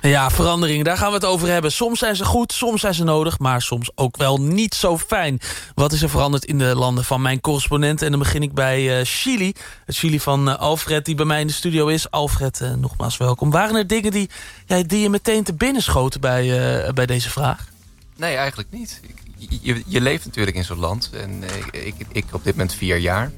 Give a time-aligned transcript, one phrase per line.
[0.00, 1.72] Ja, veranderingen, daar gaan we het over hebben.
[1.72, 5.40] Soms zijn ze goed, soms zijn ze nodig, maar soms ook wel niet zo fijn.
[5.74, 8.04] Wat is er veranderd in de landen van mijn correspondenten?
[8.06, 9.52] En dan begin ik bij uh, Chili.
[9.84, 12.10] Het Chili van uh, Alfred, die bij mij in de studio is.
[12.10, 13.50] Alfred, uh, nogmaals welkom.
[13.50, 14.30] Waren er dingen die,
[14.66, 17.68] ja, die je meteen te binnen schoten bij, bij deze vraag?
[18.16, 19.00] Nee, eigenlijk niet.
[19.60, 21.10] Je, je leeft natuurlijk in zo'n land.
[21.12, 23.32] En ik, ik op dit moment vier jaar.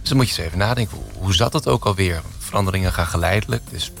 [0.00, 0.98] Dus dan moet je eens even nadenken.
[1.18, 2.22] Hoe zat het ook alweer?
[2.38, 3.62] Veranderingen gaan geleidelijk.
[3.70, 3.92] Dus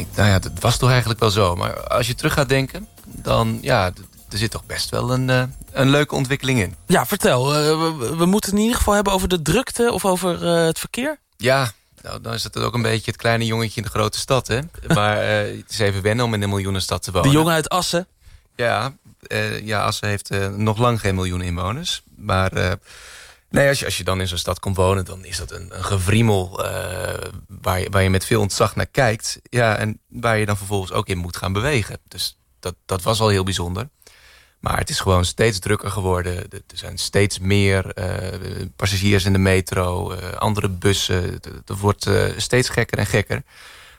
[0.00, 1.56] ik, nou ja, het was toch eigenlijk wel zo.
[1.56, 3.92] Maar als je terug gaat denken, dan ja,
[4.30, 5.42] er zit toch best wel een, uh,
[5.72, 6.74] een leuke ontwikkeling in.
[6.86, 7.56] Ja, vertel.
[7.56, 10.66] Uh, we, we, moeten het in ieder geval hebben over de drukte of over uh,
[10.66, 11.18] het verkeer.
[11.36, 14.46] Ja, nou, dan is het ook een beetje het kleine jongetje in de grote stad.
[14.46, 14.60] Hè?
[14.94, 17.30] Maar het is even wennen om in een miljoenenstad te wonen.
[17.30, 18.06] De jongen uit Assen?
[18.56, 18.92] Ja,
[19.62, 22.02] ja Assen heeft nog lang geen miljoen inwoners.
[22.16, 22.78] Maar
[23.50, 25.04] Nee, als je, als je dan in zo'n stad komt wonen...
[25.04, 26.44] dan is dat een, een uh,
[27.48, 29.40] waar, je, waar je met veel ontzag naar kijkt.
[29.42, 31.98] Ja, en waar je dan vervolgens ook in moet gaan bewegen.
[32.08, 33.88] Dus dat, dat was al heel bijzonder.
[34.60, 36.50] Maar het is gewoon steeds drukker geworden.
[36.50, 41.22] Er zijn steeds meer uh, passagiers in de metro, uh, andere bussen.
[41.32, 43.42] Het wordt steeds gekker en gekker.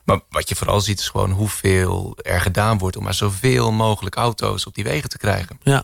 [0.03, 2.97] Maar wat je vooral ziet is gewoon hoeveel er gedaan wordt...
[2.97, 5.59] om maar zoveel mogelijk auto's op die wegen te krijgen.
[5.63, 5.83] Ja.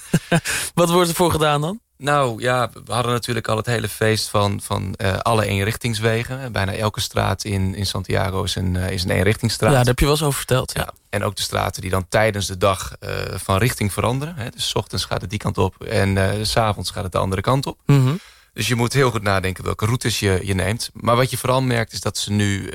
[0.74, 1.80] wat wordt er voor gedaan dan?
[1.98, 6.52] Nou ja, we hadden natuurlijk al het hele feest van, van uh, alle eenrichtingswegen.
[6.52, 9.70] Bijna elke straat in, in Santiago is een, uh, is een eenrichtingsstraat.
[9.70, 10.72] Ja, daar heb je wel eens over verteld.
[10.74, 10.80] Ja.
[10.80, 10.92] ja.
[11.10, 14.34] En ook de straten die dan tijdens de dag uh, van richting veranderen.
[14.36, 14.50] Hè.
[14.50, 17.42] Dus s ochtends gaat het die kant op en s avonds gaat het de andere
[17.42, 17.78] kant op.
[17.86, 18.20] Mm -hmm.
[18.52, 20.90] Dus je moet heel goed nadenken welke routes je, je neemt.
[20.92, 22.70] Maar wat je vooral merkt is dat ze nu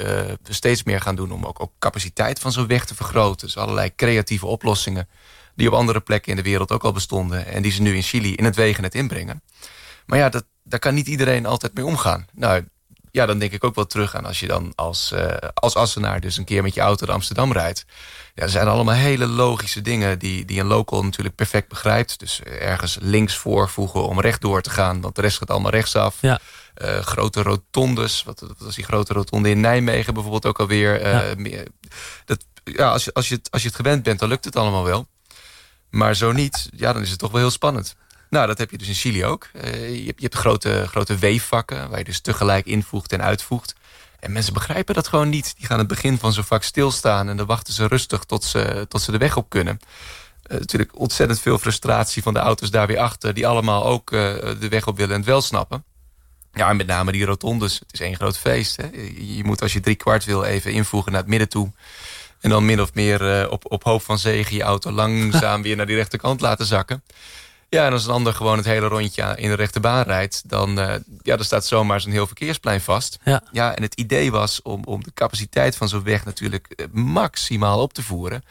[0.50, 1.32] steeds meer gaan doen...
[1.32, 3.48] om ook, ook capaciteit van zo'n weg te vergroten.
[3.48, 5.08] Dus allerlei creatieve oplossingen
[5.56, 7.46] die op andere plekken in de wereld ook al bestonden...
[7.46, 9.42] en die ze nu in Chili in het wegennet inbrengen.
[10.06, 12.28] Maar ja, dat, daar kan niet iedereen altijd mee omgaan.
[12.32, 12.66] Nou,
[13.12, 16.20] ja, dan denk ik ook wel terug aan als je dan als, uh, als Assenaar...
[16.20, 17.86] dus een keer met je auto naar Amsterdam rijdt.
[18.34, 22.20] Ja, er zijn allemaal hele logische dingen die, die een local natuurlijk perfect begrijpt.
[22.20, 25.02] Dus ergens links voorvoegen om rechtdoor te gaan...
[25.02, 26.18] want de rest gaat allemaal rechtsaf.
[26.22, 26.40] Ja.
[26.82, 31.02] Uh, grote rotondes, wat, wat was die grote rotonde in Nijmegen bijvoorbeeld ook alweer.
[31.02, 31.64] Uh, ja.
[32.26, 34.56] Dat, ja, als, je, als, je het, als je het gewend bent, dan lukt het
[34.56, 35.08] allemaal wel.
[35.94, 37.96] Maar zo niet, ja, dan is het toch wel heel spannend.
[38.30, 39.50] Nou, dat heb je dus in Chili ook.
[39.54, 43.76] Uh, je, hebt, hebt grote, grote weefvakken waar je dus tegelijk invoegt en uitvoegt.
[44.20, 45.54] En mensen begrijpen dat gewoon niet.
[45.58, 47.30] Die gaan het begin van zo'n vak stilstaan...
[47.30, 49.80] en dan wachten ze rustig tot ze, tot ze de weg op kunnen.
[50.48, 53.34] Uh, natuurlijk ontzettend veel frustratie van de auto's daar weer achter...
[53.34, 54.20] die allemaal ook uh,
[54.60, 55.84] de weg op willen en het wel snappen.
[56.54, 57.80] Ja, en met name die rotondes.
[57.80, 58.76] Het is één groot feest.
[58.76, 58.90] Hè?
[58.92, 61.72] Je, je moet als je drie kwart wil even invoegen naar het midden toe...
[62.44, 65.76] En dan min of meer uh, op, op hoop van zegen je auto langzaam weer
[65.76, 67.04] naar die rechterkant laten zakken.
[67.70, 70.50] Ja, en als een ander gewoon het hele rondje in de rechterbaan rijdt...
[70.50, 73.20] dan, uh, ja, dan staat zomaar zo'n heel verkeersplein vast.
[73.24, 73.44] Ja.
[73.52, 77.82] Ja, en het idee was om, om de capaciteit van zo'n weg natuurlijk uh, maximaal
[77.82, 78.44] op te voeren.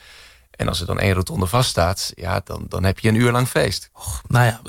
[0.50, 3.48] En als er dan één rotonde vaststaat, ja, dan, dan heb je een uur lang
[3.48, 3.90] feest.
[3.92, 4.60] Och, nou ja,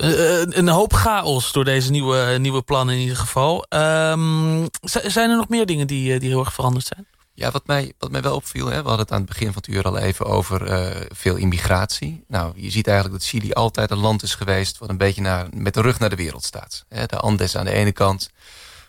[0.56, 3.66] een hoop chaos door deze nieuwe, nieuwe plannen in ieder geval.
[3.68, 7.06] Um, zijn er nog meer dingen die, die heel erg veranderd zijn?
[7.36, 9.56] Ja, wat mij, wat mij wel opviel, hè, we hadden het aan het begin van
[9.56, 12.24] het uur al even over uh, veel immigratie.
[12.28, 15.46] Nou, je ziet eigenlijk dat Chili altijd een land is geweest wat een beetje naar,
[15.54, 16.84] met de rug naar de wereld staat.
[16.88, 18.30] Hè, de Andes aan de ene kant,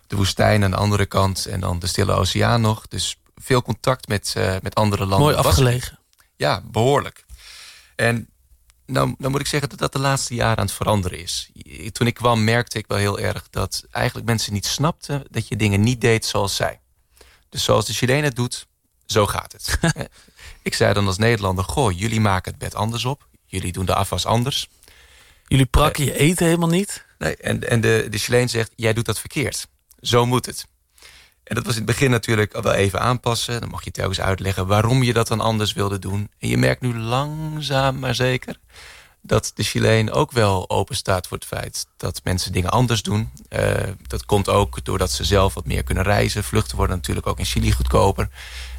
[0.07, 2.87] de woestijn aan de andere kant en dan de Stille Oceaan nog.
[2.87, 5.19] Dus veel contact met, uh, met andere landen.
[5.19, 5.99] Mooi afgelegen.
[6.35, 7.25] Ja, behoorlijk.
[7.95, 8.29] En
[8.85, 11.51] nou, dan moet ik zeggen dat dat de laatste jaren aan het veranderen is.
[11.91, 15.23] Toen ik kwam merkte ik wel heel erg dat eigenlijk mensen niet snapten...
[15.29, 16.79] dat je dingen niet deed zoals zij.
[17.49, 18.67] Dus zoals de Chileen het doet,
[19.05, 19.79] zo gaat het.
[20.61, 23.27] ik zei dan als Nederlander, goh, jullie maken het bed anders op.
[23.45, 24.69] Jullie doen de afwas anders.
[25.47, 27.05] Jullie prakken je eten helemaal niet?
[27.17, 29.67] Nee, en, en de, de Chileen zegt, jij doet dat verkeerd.
[29.99, 30.65] Zo moet het.
[31.43, 33.59] En dat was in het begin natuurlijk al wel even aanpassen.
[33.59, 36.29] Dan mocht je telkens uitleggen waarom je dat dan anders wilde doen.
[36.39, 38.59] En je merkt nu langzaam maar zeker
[39.25, 43.31] dat de Chileen ook wel open staat voor het feit dat mensen dingen anders doen.
[43.49, 43.73] Uh,
[44.07, 46.43] dat komt ook doordat ze zelf wat meer kunnen reizen.
[46.43, 48.29] Vluchten worden natuurlijk ook in Chili goedkoper.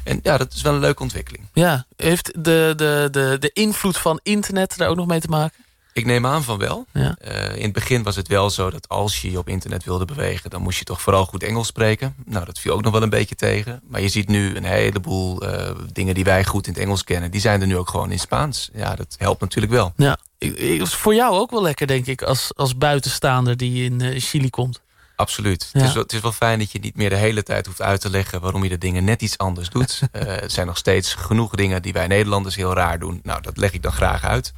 [0.03, 1.47] En ja, dat is wel een leuke ontwikkeling.
[1.53, 5.65] Ja, heeft de, de, de, de invloed van internet daar ook nog mee te maken?
[5.93, 6.85] Ik neem aan van wel.
[6.93, 7.17] Ja.
[7.27, 10.05] Uh, in het begin was het wel zo dat als je je op internet wilde
[10.05, 10.49] bewegen...
[10.49, 12.15] dan moest je toch vooral goed Engels spreken.
[12.25, 13.81] Nou, dat viel ook nog wel een beetje tegen.
[13.87, 17.31] Maar je ziet nu een heleboel uh, dingen die wij goed in het Engels kennen...
[17.31, 18.69] die zijn er nu ook gewoon in Spaans.
[18.73, 19.93] Ja, dat helpt natuurlijk wel.
[19.95, 22.21] Ja, is voor jou ook wel lekker, denk ik...
[22.21, 24.81] als, als buitenstaander die in uh, Chili komt.
[25.15, 25.69] Absoluut.
[25.73, 25.79] Ja.
[25.79, 27.81] Het, is wel, het is wel fijn dat je niet meer de hele tijd hoeft
[27.81, 28.41] uit te leggen...
[28.41, 30.01] waarom je de dingen net iets anders doet.
[30.11, 33.19] er zijn nog steeds genoeg dingen die wij Nederlanders heel raar doen.
[33.23, 34.53] Nou, dat leg ik dan graag uit.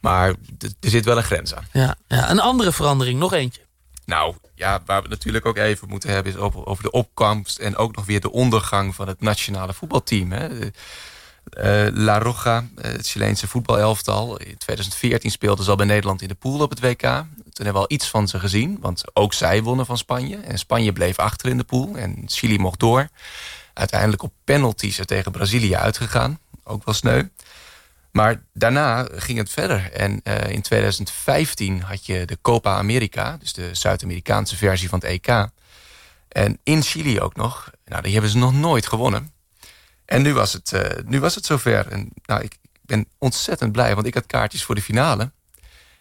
[0.00, 0.28] Maar
[0.58, 1.66] er zit wel een grens aan.
[1.72, 3.60] Ja, ja, een andere verandering, nog eentje.
[4.04, 6.32] Nou, ja, waar we het natuurlijk ook even moeten hebben...
[6.32, 10.32] is over, over de opkomst en ook nog weer de ondergang van het nationale voetbalteam.
[10.32, 10.48] Hè.
[11.92, 14.36] La Roja, het Chileense voetbalelftal.
[14.36, 17.00] In 2014 speelden ze al bij Nederland in de pool op het WK.
[17.00, 18.78] Toen hebben we al iets van ze gezien.
[18.80, 20.36] Want ook zij wonnen van Spanje.
[20.36, 21.96] En Spanje bleef achter in de pool.
[21.96, 23.08] En Chili mocht door.
[23.74, 26.38] Uiteindelijk op penalties er tegen Brazilië uitgegaan.
[26.64, 27.22] Ook wel sneu.
[28.10, 29.92] Maar daarna ging het verder.
[29.92, 35.08] En uh, in 2015 had je de Copa America, dus de Zuid-Amerikaanse versie van het
[35.08, 35.48] EK.
[36.28, 37.70] En in Chili ook nog.
[37.84, 39.32] Nou, die hebben ze nog nooit gewonnen.
[40.10, 41.86] En nu was het, uh, nu was het zover.
[41.88, 45.32] En nou, ik ben ontzettend blij, want ik had kaartjes voor de finale.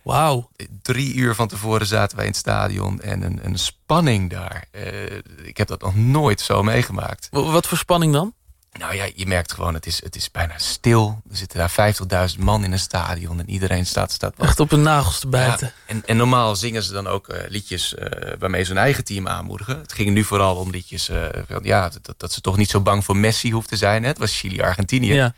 [0.03, 0.49] Wauw.
[0.81, 4.65] Drie uur van tevoren zaten wij in het stadion en een, een spanning daar.
[4.71, 7.27] Uh, ik heb dat nog nooit zo meegemaakt.
[7.31, 8.33] Wat voor spanning dan?
[8.71, 11.21] Nou ja, je merkt gewoon, het is, het is bijna stil.
[11.29, 11.95] Er zitten daar
[12.35, 14.11] 50.000 man in een stadion en iedereen staat...
[14.11, 15.67] staat Echt op hun nagels te bijten.
[15.67, 18.05] Ja, en, en normaal zingen ze dan ook uh, liedjes uh,
[18.39, 19.79] waarmee ze hun eigen team aanmoedigen.
[19.79, 21.25] Het ging nu vooral om liedjes, uh,
[21.61, 24.01] ja, dat, dat ze toch niet zo bang voor Messi hoeft te zijn.
[24.03, 24.09] Hè?
[24.09, 25.13] Het was Chili-Argentinië.
[25.13, 25.33] Ja.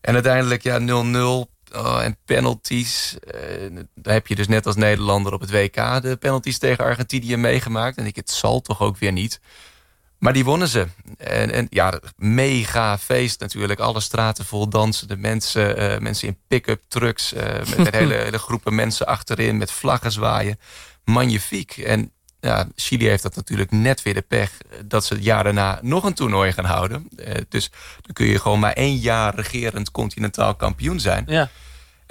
[0.00, 1.50] En uiteindelijk, ja, 0-0.
[1.74, 3.16] Oh, en penalties.
[3.94, 7.96] daar heb je dus net als Nederlander op het WK de penalties tegen Argentinië meegemaakt.
[7.96, 9.40] En ik, het zal toch ook weer niet.
[10.22, 10.86] Maar die wonnen ze.
[11.18, 13.80] En, en ja, mega feest natuurlijk.
[13.80, 15.82] Alle straten vol dansende mensen.
[15.82, 17.32] Uh, mensen in pick-up trucks.
[17.32, 19.56] Uh, met, met hele, hele, groepen mensen achterin.
[19.56, 20.58] Met vlaggen zwaaien.
[21.04, 21.76] Magnifiek.
[21.76, 24.50] En ja, Chili heeft dat natuurlijk net weer de pech...
[24.84, 27.08] dat ze het jaar daarna nog een toernooi gaan houden.
[27.16, 27.70] Uh, dus
[28.00, 31.24] dan kun je gewoon maar één jaar regerend continentaal kampioen zijn.
[31.26, 31.50] Ja.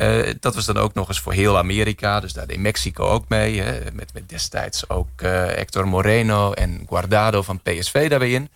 [0.01, 2.19] Uh, dat was dan ook nog eens voor heel Amerika.
[2.19, 3.61] Dus daar deed Mexico ook mee.
[3.61, 8.49] Hè, met, met destijds ook uh, Hector Moreno en Guardado van PSV daarbij in.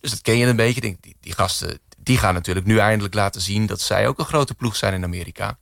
[0.00, 0.80] Dus dat ken je een beetje.
[0.80, 3.66] Die, die, die, gasten die gaan natuurlijk nu eindelijk laten zien...
[3.66, 5.58] dat zij ook een grote ploeg zijn in Amerika.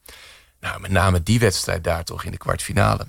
[0.60, 3.06] Nou, met name die wedstrijd daar toch in de kwartfinale.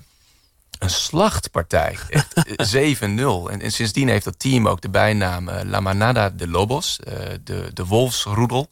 [0.78, 1.98] Een slachtpartij.
[1.98, 2.04] 7-0.
[3.50, 6.98] En, en, sindsdien heeft dat team ook de bijnaam uh, La Manada de Lobos.
[7.44, 8.70] de, de wolfsroedel.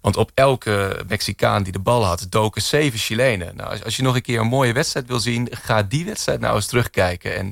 [0.00, 3.56] Want op elke Mexicaan die de bal had, doken zeven Chilenen.
[3.56, 5.48] Nou, als, als je nog een keer een mooie wedstrijd wil zien...
[5.50, 7.36] ga die wedstrijd nou eens terugkijken.
[7.36, 7.46] En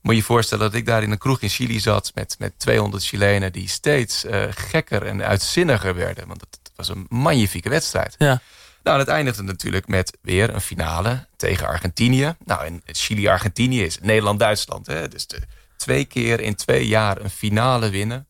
[0.00, 2.12] moet je je voorstellen dat ik daar in een kroeg in Chili zat...
[2.14, 6.26] met, met 200 Chilenen die steeds uh, gekker en uitzinniger werden.
[6.26, 8.14] Want het was een magnifieke wedstrijd.
[8.18, 8.40] Ja.
[8.82, 12.36] Nou, het eindigde natuurlijk met weer een finale tegen Argentinië.
[12.44, 14.84] Nou, en Chili-Argentinië is Nederland-Duitsland.
[14.84, 15.42] Dus de,
[15.76, 18.26] twee keer in twee jaar een finale winnen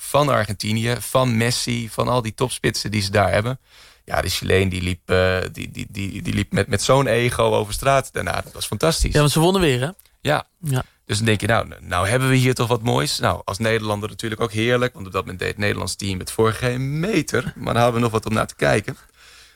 [0.00, 3.58] van Argentinië, van Messi, van al die topspitsen die ze daar hebben.
[4.04, 7.42] Ja, de Chileen die liep, uh, die, die, die, die liep met, met zo'n ego
[7.42, 8.40] over straat daarna.
[8.40, 9.12] Dat was fantastisch.
[9.12, 9.90] Ja, want ze wonnen weer, hè?
[10.20, 10.46] Ja.
[10.60, 10.84] ja.
[11.06, 13.18] Dus dan denk je, nou, nou hebben we hier toch wat moois.
[13.18, 14.94] Nou, als Nederlander natuurlijk ook heerlijk.
[14.94, 17.52] Want op dat moment deed het Nederlands team het voor geen meter.
[17.56, 18.96] Maar dan hadden we nog wat om naar te kijken.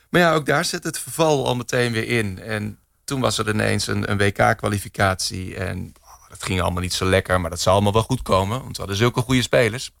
[0.09, 2.39] Maar ja, ook daar zit het verval al meteen weer in.
[2.39, 5.55] En toen was er ineens een, een WK-kwalificatie.
[5.55, 7.41] En oh, dat ging allemaal niet zo lekker.
[7.41, 8.61] Maar dat zou allemaal wel goed komen.
[8.61, 9.91] Want we hadden zulke goede spelers.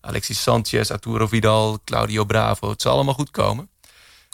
[0.00, 2.70] Alexis Sanchez, Arturo Vidal, Claudio Bravo.
[2.70, 3.70] Het zal allemaal goed komen.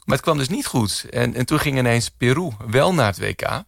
[0.05, 1.07] Maar het kwam dus niet goed.
[1.11, 3.63] En, en toen ging ineens Peru wel naar het WK.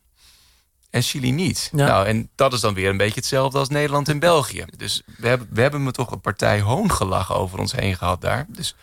[0.91, 1.69] En Chili niet.
[1.73, 4.65] Nou, en dat is dan weer een beetje hetzelfde als Nederland en België.
[4.77, 8.47] Dus we hebben, we hebben me toch een partij hoongelachen over ons heen gehad daar.
[8.49, 8.75] Dus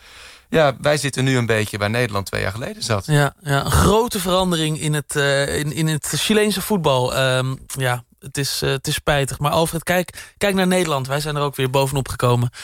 [0.48, 3.06] ja, wij zitten nu een beetje waar Nederland twee jaar geleden zat.
[3.06, 7.18] Ja, ja een grote verandering in het, uh, in, in het Chileense voetbal.
[7.18, 9.38] Um, ja, het is, uh, het is spijtig.
[9.38, 11.06] Maar Alfred, kijk, kijk naar Nederland.
[11.06, 12.50] Wij zijn er ook weer bovenop gekomen.